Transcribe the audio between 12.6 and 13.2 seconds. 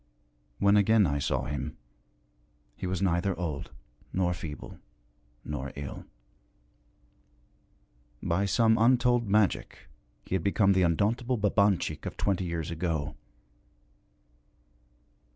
ago.